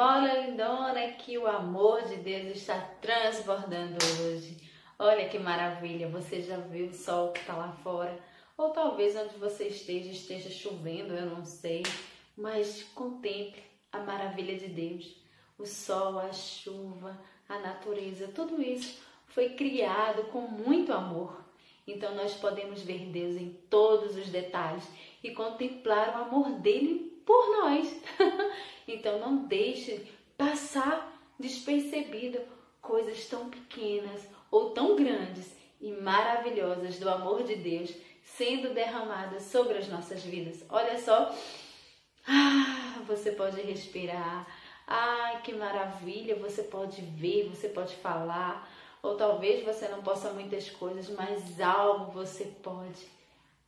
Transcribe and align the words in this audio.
bola 0.00 0.32
lindona 0.32 1.08
que 1.08 1.36
o 1.36 1.46
amor 1.46 2.00
de 2.04 2.16
Deus 2.16 2.56
está 2.56 2.80
transbordando 3.02 3.98
hoje. 4.22 4.56
Olha 4.98 5.28
que 5.28 5.38
maravilha, 5.38 6.08
você 6.08 6.40
já 6.40 6.56
viu 6.56 6.86
o 6.86 6.94
sol 6.94 7.32
que 7.32 7.40
está 7.40 7.54
lá 7.54 7.70
fora? 7.82 8.18
Ou 8.56 8.70
talvez 8.70 9.14
onde 9.14 9.36
você 9.36 9.64
esteja, 9.64 10.10
esteja 10.10 10.48
chovendo, 10.48 11.12
eu 11.12 11.26
não 11.26 11.44
sei. 11.44 11.82
Mas 12.34 12.82
contemple 12.94 13.62
a 13.92 13.98
maravilha 13.98 14.58
de 14.58 14.68
Deus. 14.68 15.16
O 15.58 15.66
sol, 15.66 16.18
a 16.18 16.32
chuva, 16.32 17.20
a 17.46 17.58
natureza, 17.58 18.28
tudo 18.28 18.62
isso 18.62 19.02
foi 19.26 19.50
criado 19.50 20.30
com 20.30 20.40
muito 20.40 20.94
amor. 20.94 21.44
Então 21.86 22.14
nós 22.14 22.32
podemos 22.32 22.80
ver 22.80 23.00
Deus 23.00 23.36
em 23.36 23.50
todos 23.68 24.16
os 24.16 24.30
detalhes 24.30 24.88
e 25.22 25.32
contemplar 25.32 26.16
o 26.16 26.22
amor 26.22 26.52
dele 26.52 27.09
por 27.30 27.48
nós. 27.50 27.96
então 28.88 29.20
não 29.20 29.44
deixe 29.44 30.04
passar 30.36 31.16
despercebido 31.38 32.40
coisas 32.82 33.24
tão 33.26 33.48
pequenas 33.48 34.26
ou 34.50 34.70
tão 34.70 34.96
grandes 34.96 35.54
e 35.80 35.92
maravilhosas 35.92 36.98
do 36.98 37.08
amor 37.08 37.44
de 37.44 37.54
Deus 37.54 37.94
sendo 38.24 38.74
derramadas 38.74 39.44
sobre 39.44 39.78
as 39.78 39.86
nossas 39.86 40.24
vidas. 40.24 40.64
Olha 40.68 40.98
só, 40.98 41.32
ah, 42.26 43.00
você 43.06 43.30
pode 43.30 43.60
respirar. 43.60 44.44
Ai, 44.84 45.40
que 45.42 45.54
maravilha! 45.54 46.34
Você 46.34 46.64
pode 46.64 47.00
ver, 47.00 47.48
você 47.48 47.68
pode 47.68 47.94
falar, 47.94 48.68
ou 49.00 49.14
talvez 49.14 49.64
você 49.64 49.86
não 49.86 50.02
possa 50.02 50.32
muitas 50.32 50.68
coisas, 50.68 51.08
mas 51.10 51.60
algo 51.60 52.10
você 52.10 52.44
pode. 52.60 53.06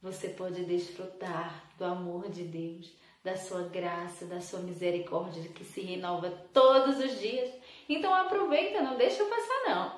Você 0.03 0.31
pode 0.31 0.65
desfrutar 0.65 1.65
do 1.79 1.85
amor 1.85 2.29
de 2.29 2.43
Deus, 2.43 2.93
da 3.25 3.37
sua 3.37 3.63
graça, 3.63 4.27
da 4.27 4.41
sua 4.41 4.61
misericórdia 4.61 5.49
que 5.51 5.65
se 5.65 5.81
renova 5.81 6.31
todos 6.53 6.99
os 6.99 7.21
dias. 7.21 7.51
Então 7.89 8.13
aproveita, 8.13 8.83
não 8.83 8.97
deixa 8.97 9.25
passar 9.25 9.63
não. 9.69 9.97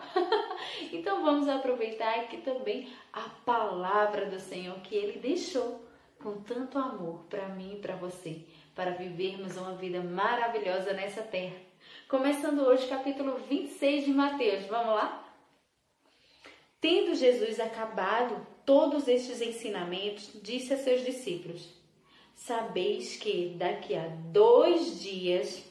então 0.92 1.24
vamos 1.24 1.48
aproveitar 1.48 2.20
aqui 2.20 2.38
também 2.38 2.92
a 3.12 3.22
palavra 3.46 4.26
do 4.26 4.38
Senhor 4.38 4.78
que 4.80 4.94
ele 4.94 5.18
deixou 5.18 5.82
com 6.22 6.42
tanto 6.42 6.78
amor 6.78 7.24
para 7.30 7.48
mim 7.48 7.74
e 7.74 7.80
para 7.80 7.96
você, 7.96 8.44
para 8.74 8.92
vivermos 8.92 9.56
uma 9.56 9.74
vida 9.74 10.02
maravilhosa 10.02 10.92
nessa 10.92 11.22
terra. 11.22 11.56
Começando 12.08 12.60
hoje 12.60 12.86
capítulo 12.88 13.38
26 13.48 14.04
de 14.04 14.12
Mateus. 14.12 14.66
Vamos 14.66 14.94
lá? 14.94 15.22
Tendo 16.78 17.14
Jesus 17.14 17.58
acabado 17.58 18.46
todos 18.66 19.08
estes 19.08 19.40
ensinamentos, 19.40 20.30
disse 20.42 20.74
a 20.74 20.76
seus 20.76 21.02
discípulos: 21.02 21.83
Sabeis 22.34 23.16
que 23.16 23.54
daqui 23.56 23.94
a 23.94 24.08
dois 24.08 25.00
dias 25.00 25.64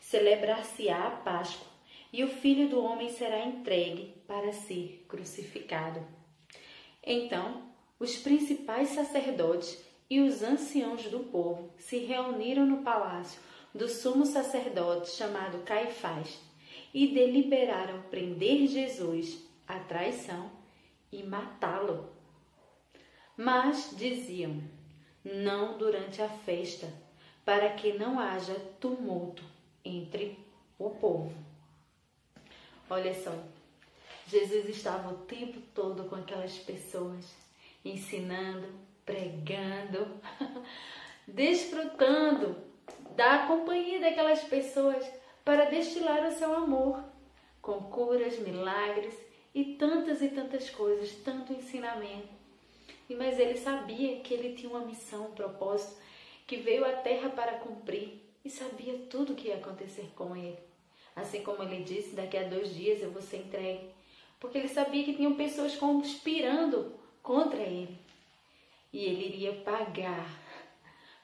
celebrar-se-á 0.00 1.06
a 1.06 1.10
Páscoa 1.10 1.66
e 2.12 2.22
o 2.22 2.28
filho 2.28 2.68
do 2.68 2.82
homem 2.82 3.08
será 3.10 3.44
entregue 3.44 4.14
para 4.26 4.52
ser 4.52 5.04
crucificado. 5.08 6.00
Então, 7.02 7.62
os 7.98 8.16
principais 8.16 8.90
sacerdotes 8.90 9.82
e 10.08 10.20
os 10.20 10.42
anciãos 10.42 11.04
do 11.04 11.20
povo 11.20 11.70
se 11.78 11.98
reuniram 11.98 12.66
no 12.66 12.82
palácio 12.82 13.40
do 13.74 13.88
sumo 13.88 14.24
sacerdote 14.24 15.10
chamado 15.10 15.64
Caifás 15.64 16.40
e 16.92 17.08
deliberaram 17.08 18.02
prender 18.02 18.68
Jesus 18.68 19.44
a 19.66 19.80
traição 19.80 20.50
e 21.10 21.22
matá-lo. 21.22 22.08
Mas 23.36 23.92
diziam: 23.96 24.62
não 25.24 25.78
durante 25.78 26.20
a 26.20 26.28
festa, 26.28 26.92
para 27.44 27.70
que 27.70 27.94
não 27.94 28.18
haja 28.20 28.54
tumulto 28.80 29.42
entre 29.84 30.38
o 30.78 30.90
povo. 30.90 31.32
Olha 32.90 33.14
só, 33.14 33.32
Jesus 34.26 34.68
estava 34.68 35.10
o 35.10 35.18
tempo 35.26 35.60
todo 35.74 36.04
com 36.04 36.16
aquelas 36.16 36.56
pessoas, 36.58 37.34
ensinando, 37.84 38.68
pregando, 39.04 40.08
desfrutando 41.26 42.56
da 43.16 43.46
companhia 43.46 44.00
daquelas 44.00 44.42
pessoas 44.44 45.04
para 45.44 45.66
destilar 45.66 46.26
o 46.26 46.32
seu 46.32 46.54
amor, 46.54 47.02
com 47.60 47.82
curas, 47.84 48.38
milagres 48.38 49.14
e 49.54 49.76
tantas 49.76 50.20
e 50.20 50.28
tantas 50.28 50.68
coisas, 50.70 51.12
tanto 51.24 51.52
ensinamento. 51.52 52.43
Mas 53.10 53.38
ele 53.38 53.58
sabia 53.58 54.20
que 54.20 54.32
ele 54.32 54.54
tinha 54.54 54.70
uma 54.70 54.84
missão, 54.84 55.26
um 55.26 55.34
propósito, 55.34 56.00
que 56.46 56.56
veio 56.56 56.84
à 56.84 56.92
terra 56.92 57.30
para 57.30 57.58
cumprir 57.58 58.20
e 58.44 58.50
sabia 58.50 58.98
tudo 59.10 59.32
o 59.32 59.36
que 59.36 59.48
ia 59.48 59.56
acontecer 59.56 60.10
com 60.14 60.36
ele. 60.36 60.58
Assim 61.16 61.42
como 61.42 61.62
ele 61.62 61.82
disse, 61.82 62.14
daqui 62.14 62.36
a 62.36 62.48
dois 62.48 62.74
dias 62.74 63.00
eu 63.00 63.10
vou 63.10 63.22
ser 63.22 63.38
entregue. 63.38 63.88
Porque 64.40 64.58
ele 64.58 64.68
sabia 64.68 65.04
que 65.04 65.14
tinham 65.14 65.34
pessoas 65.34 65.76
conspirando 65.76 66.92
contra 67.22 67.60
ele. 67.60 67.98
E 68.92 68.98
ele 68.98 69.26
iria 69.26 69.52
pagar, 69.62 70.28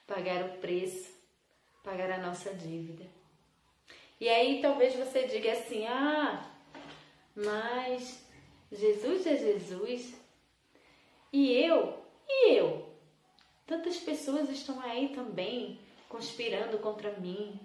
pagar 0.07 0.45
o 0.45 0.59
preço, 0.59 1.11
pagar 1.83 2.11
a 2.11 2.19
nossa 2.19 2.55
dívida. 2.55 3.05
E 4.21 4.29
aí 4.29 4.61
talvez 4.61 4.95
você 4.95 5.27
diga 5.27 5.53
assim: 5.53 5.87
ah, 5.87 6.51
mas 7.35 8.25
Jesus 8.71 9.27
é 9.27 9.37
Jesus. 9.37 10.15
E 11.33 11.53
eu? 11.53 11.99
E 12.29 12.53
eu? 12.55 12.87
Tantas 13.67 13.99
pessoas 13.99 14.51
estão 14.51 14.81
aí 14.81 15.11
também 15.11 15.79
conspirando 16.09 16.79
contra 16.79 17.13
mim, 17.13 17.59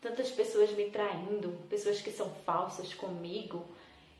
tantas 0.00 0.30
pessoas 0.30 0.72
me 0.72 0.90
traindo, 0.90 1.56
pessoas 1.70 2.00
que 2.00 2.10
são 2.10 2.28
falsas 2.44 2.92
comigo, 2.92 3.64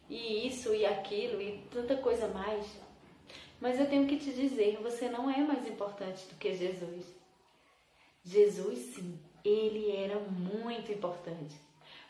e 0.09 0.47
isso 0.47 0.75
e 0.75 0.87
aquilo 0.87 1.43
e 1.43 1.59
tanta 1.71 1.97
coisa 1.97 2.29
mais. 2.29 2.65
Mas 3.61 3.79
eu 3.79 3.89
tenho 3.89 4.07
que 4.07 4.17
te 4.17 4.33
dizer, 4.33 4.79
você 4.83 5.09
não 5.09 5.31
é 5.31 5.39
mais 5.39 5.67
importante 5.67 6.27
do 6.27 6.37
que 6.37 6.55
Jesus. 6.55 7.07
Jesus, 8.25 8.79
sim, 8.95 9.19
ele 9.45 9.91
era 9.91 10.19
muito 10.21 10.93
importante. 10.93 11.57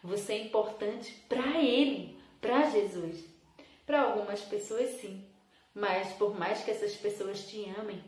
Você 0.03 0.35
é 0.35 0.45
importante 0.45 1.15
para 1.29 1.59
ele, 1.59 2.19
para 2.41 2.69
Jesus. 2.71 3.25
Para 3.87 4.03
algumas 4.03 4.43
pessoas, 4.43 4.91
sim. 5.01 5.25
Mas 5.75 6.13
por 6.15 6.39
mais 6.39 6.63
que 6.63 6.71
essas 6.71 6.95
pessoas 6.95 7.47
te 7.49 7.65
amem, 7.79 8.03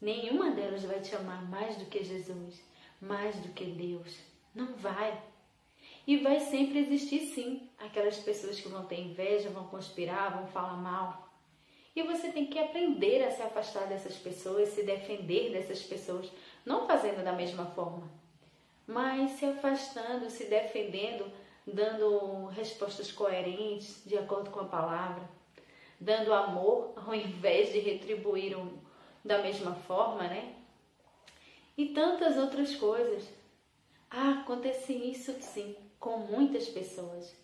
nenhuma 0.00 0.50
delas 0.50 0.84
vai 0.84 1.00
te 1.00 1.14
amar 1.14 1.48
mais 1.48 1.76
do 1.76 1.86
que 1.86 2.04
Jesus, 2.04 2.62
mais 3.00 3.36
do 3.36 3.48
que 3.50 3.64
Deus. 3.64 4.16
Não 4.54 4.74
vai. 4.74 5.20
E 6.06 6.18
vai 6.18 6.40
sempre 6.40 6.78
existir, 6.80 7.20
sim, 7.34 7.68
aquelas 7.78 8.18
pessoas 8.18 8.60
que 8.60 8.68
vão 8.68 8.84
ter 8.86 9.00
inveja, 9.00 9.50
vão 9.50 9.66
conspirar, 9.66 10.36
vão 10.36 10.46
falar 10.46 10.76
mal. 10.76 11.28
E 11.96 12.02
você 12.02 12.30
tem 12.30 12.46
que 12.46 12.58
aprender 12.58 13.22
a 13.24 13.30
se 13.30 13.42
afastar 13.42 13.86
dessas 13.86 14.16
pessoas, 14.16 14.70
se 14.70 14.82
defender 14.82 15.52
dessas 15.52 15.82
pessoas, 15.82 16.30
não 16.64 16.86
fazendo 16.86 17.24
da 17.24 17.32
mesma 17.32 17.66
forma, 17.66 18.10
mas 18.86 19.32
se 19.32 19.46
afastando, 19.46 20.28
se 20.28 20.44
defendendo 20.46 21.30
dando 21.66 22.46
respostas 22.46 23.10
coerentes, 23.10 24.02
de 24.04 24.18
acordo 24.18 24.50
com 24.50 24.60
a 24.60 24.64
palavra, 24.64 25.28
dando 26.04 26.34
amor 26.34 26.92
ao 26.96 27.14
invés 27.14 27.72
de 27.72 27.78
retribuir 27.78 28.56
um, 28.56 28.78
da 29.24 29.38
mesma 29.38 29.74
forma, 29.74 30.24
né? 30.24 30.54
E 31.76 31.86
tantas 31.86 32.36
outras 32.36 32.76
coisas. 32.76 33.26
Ah, 34.10 34.42
acontece 34.42 34.92
isso 34.92 35.34
sim, 35.40 35.74
com 35.98 36.18
muitas 36.18 36.68
pessoas. 36.68 37.34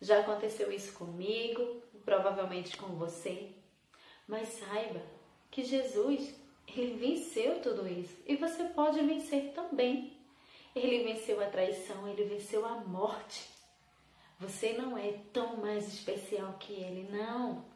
Já 0.00 0.20
aconteceu 0.20 0.72
isso 0.72 0.94
comigo, 0.94 1.82
provavelmente 2.02 2.74
com 2.76 2.86
você. 2.96 3.50
Mas 4.26 4.48
saiba 4.48 5.02
que 5.50 5.62
Jesus, 5.62 6.34
ele 6.66 6.94
venceu 6.94 7.60
tudo 7.60 7.86
isso 7.86 8.16
e 8.26 8.34
você 8.34 8.64
pode 8.64 8.98
vencer 9.00 9.52
também. 9.52 10.16
Ele 10.74 11.04
venceu 11.04 11.42
a 11.42 11.50
traição, 11.50 12.08
ele 12.08 12.24
venceu 12.24 12.64
a 12.64 12.76
morte. 12.76 13.46
Você 14.38 14.72
não 14.72 14.96
é 14.96 15.12
tão 15.34 15.58
mais 15.58 15.86
especial 15.86 16.54
que 16.58 16.72
ele, 16.72 17.06
não. 17.10 17.68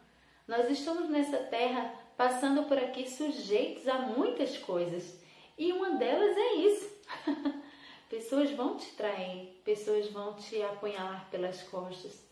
Nós 0.47 0.69
estamos 0.69 1.09
nessa 1.09 1.37
terra 1.37 1.91
passando 2.15 2.63
por 2.67 2.77
aqui 2.77 3.09
sujeitos 3.09 3.87
a 3.87 3.97
muitas 3.97 4.57
coisas 4.59 5.19
e 5.57 5.73
uma 5.73 5.97
delas 5.97 6.37
é 6.37 6.53
isso. 6.53 6.89
pessoas 8.07 8.51
vão 8.51 8.77
te 8.77 8.91
trair, 8.91 9.59
pessoas 9.65 10.07
vão 10.11 10.35
te 10.35 10.61
apunhalar 10.61 11.27
pelas 11.31 11.63
costas, 11.63 12.23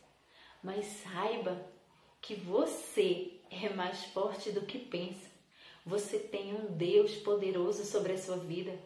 mas 0.62 0.86
saiba 0.86 1.60
que 2.22 2.36
você 2.36 3.40
é 3.50 3.70
mais 3.70 4.06
forte 4.06 4.52
do 4.52 4.62
que 4.62 4.78
pensa. 4.78 5.32
Você 5.84 6.20
tem 6.20 6.54
um 6.54 6.68
Deus 6.68 7.16
poderoso 7.16 7.84
sobre 7.84 8.14
a 8.14 8.18
sua 8.18 8.38
vida. 8.38 8.78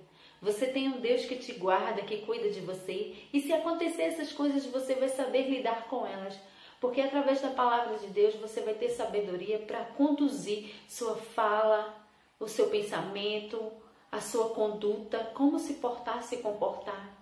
Você 0.41 0.67
tem 0.67 0.87
um 0.87 1.01
Deus 1.01 1.25
que 1.25 1.35
te 1.35 1.51
guarda, 1.53 2.01
que 2.01 2.21
cuida 2.21 2.49
de 2.49 2.61
você. 2.61 3.15
E 3.33 3.41
se 3.41 3.51
acontecer 3.51 4.03
essas 4.03 4.31
coisas, 4.31 4.65
você 4.65 4.95
vai 4.95 5.09
saber 5.09 5.49
lidar 5.49 5.87
com 5.87 6.05
elas. 6.07 6.39
Porque 6.79 7.01
através 7.01 7.41
da 7.41 7.49
palavra 7.49 7.97
de 7.97 8.07
Deus 8.07 8.35
você 8.35 8.61
vai 8.61 8.73
ter 8.73 8.89
sabedoria 8.89 9.59
para 9.59 9.83
conduzir 9.83 10.75
sua 10.87 11.15
fala, 11.15 11.95
o 12.39 12.47
seu 12.47 12.69
pensamento, 12.69 13.71
a 14.11 14.21
sua 14.21 14.49
conduta, 14.49 15.31
como 15.33 15.59
se 15.59 15.75
portar, 15.75 16.21
se 16.23 16.37
comportar. 16.37 17.15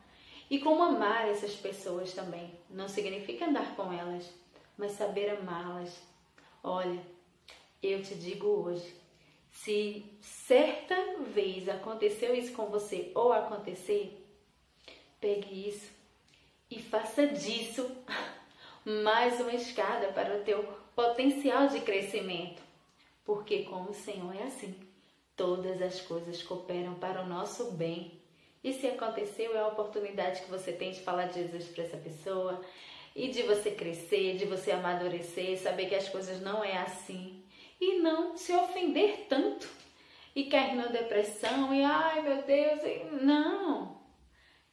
E 0.50 0.60
como 0.60 0.84
amar 0.84 1.28
essas 1.30 1.56
pessoas 1.56 2.14
também. 2.14 2.52
Não 2.70 2.88
significa 2.88 3.46
andar 3.46 3.76
com 3.76 3.92
elas, 3.92 4.30
mas 4.78 4.92
saber 4.92 5.30
amá-las. 5.30 6.00
Olha, 6.62 7.02
eu 7.82 8.02
te 8.04 8.16
digo 8.16 8.48
hoje, 8.48 8.94
se 9.52 10.06
certa 10.22 10.96
vez 11.22 11.68
aconteceu 11.70 12.36
isso 12.36 12.54
com 12.54 12.66
você 12.66 13.12
ou 13.16 13.32
acontecer, 13.32 14.22
pegue 15.20 15.70
isso 15.70 15.92
e 16.70 16.82
faça 16.82 17.28
disso 17.28 17.90
mais 18.86 19.40
uma 19.40 19.54
escada 19.54 20.10
para 20.10 20.38
o 20.38 20.44
teu 20.44 20.64
potencial 20.96 21.68
de 21.68 21.80
crescimento. 21.80 22.62
Porque 23.26 23.64
com 23.64 23.82
o 23.82 23.94
Senhor 23.94 24.36
é 24.36 24.44
assim, 24.44 24.76
todas 25.36 25.82
as 25.82 26.00
coisas 26.02 26.44
cooperam 26.44 26.94
para 26.94 27.24
o 27.24 27.28
nosso 27.28 27.72
bem. 27.72 28.22
E 28.64 28.72
se 28.74 28.86
aconteceu, 28.86 29.56
é 29.56 29.60
a 29.60 29.68
oportunidade 29.68 30.44
que 30.44 30.52
você 30.52 30.72
tem 30.72 30.92
de 30.92 31.00
falar 31.00 31.26
de 31.26 31.42
Jesus 31.42 31.66
para 31.66 31.84
essa 31.84 31.98
pessoa 31.98 32.62
e 33.16 33.30
de 33.30 33.42
você 33.44 33.72
crescer, 33.72 34.38
de 34.38 34.46
você 34.46 34.72
amadurecer, 34.72 35.58
saber 35.58 35.88
que 35.88 35.96
as 35.96 36.10
coisas 36.10 36.40
não 36.42 36.64
é 36.64 36.78
assim 36.78 37.44
e 37.82 38.00
não 38.00 38.38
se 38.38 38.54
ofender 38.54 39.26
tanto 39.28 39.68
e 40.36 40.46
cair 40.46 40.76
na 40.76 40.88
depressão 40.88 41.74
e 41.74 41.84
ai 41.84 42.22
meu 42.22 42.44
Deus, 42.44 42.82
não. 43.24 44.00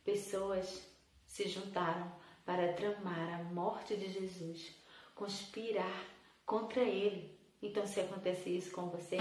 Pessoas 0.04 0.86
se 1.26 1.48
juntaram 1.48 2.21
para 2.44 2.72
tramar 2.72 3.40
a 3.40 3.44
morte 3.44 3.96
de 3.96 4.10
Jesus, 4.10 4.74
conspirar 5.14 6.06
contra 6.44 6.82
ele. 6.82 7.38
Então, 7.62 7.86
se 7.86 8.00
acontece 8.00 8.50
isso 8.50 8.72
com 8.72 8.88
você, 8.88 9.18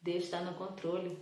Deus 0.00 0.24
está 0.24 0.40
no 0.42 0.54
controle. 0.54 1.18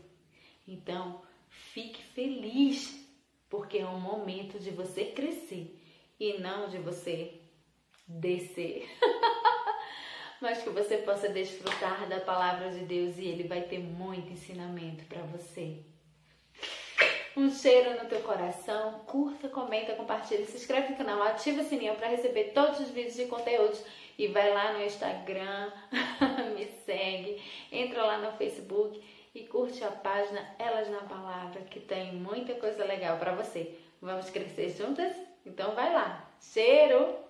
Então, 0.67 1.23
fique 1.49 2.03
feliz, 2.03 3.07
porque 3.49 3.79
é 3.79 3.87
um 3.87 4.01
momento 4.01 4.59
de 4.59 4.71
você 4.71 5.07
crescer 5.07 5.81
e 6.19 6.39
não 6.39 6.69
de 6.69 6.79
você 6.79 7.41
descer. 8.07 8.89
Mas 10.41 10.63
que 10.63 10.71
você 10.71 10.99
possa 10.99 11.29
desfrutar 11.29 12.09
da 12.09 12.21
palavra 12.21 12.71
de 12.71 12.85
Deus 12.85 13.17
e 13.17 13.25
Ele 13.25 13.45
vai 13.45 13.63
ter 13.63 13.79
muito 13.79 14.33
ensinamento 14.33 15.05
para 15.05 15.23
você. 15.23 15.94
Um 17.37 17.51
cheiro 17.51 18.01
no 18.01 18.09
teu 18.09 18.21
coração, 18.21 19.01
curta, 19.07 19.49
comenta, 19.49 19.95
compartilha, 19.95 20.47
se 20.47 20.57
inscreve 20.57 20.91
no 20.91 20.97
canal, 20.97 21.21
ativa 21.21 21.63
o 21.63 21.65
sininho 21.65 21.97
para 21.97 22.07
receber 22.07 22.53
todos 22.55 22.79
os 22.79 22.91
vídeos 22.91 23.19
e 23.19 23.27
conteúdos 23.27 23.83
e 24.17 24.29
vai 24.29 24.53
lá 24.53 24.73
no 24.73 24.85
Instagram, 24.85 25.73
me 26.55 26.67
segue, 26.87 27.43
entra 27.73 28.05
lá 28.05 28.19
no 28.19 28.37
Facebook 28.37 29.03
e 29.35 29.41
curte 29.49 29.83
a 29.83 29.91
página 29.91 30.55
Elas 30.61 30.89
na 30.89 31.01
Palavra, 31.01 31.63
que 31.63 31.81
tem 31.81 32.13
muita 32.15 32.55
coisa 32.55 32.85
legal 32.85 33.19
para 33.19 33.35
você. 33.35 33.75
Vamos 34.01 34.31
crescer 34.31 34.71
juntas? 34.71 35.17
Então 35.45 35.75
vai 35.75 35.93
lá. 35.93 36.31
Cheiro! 36.41 37.24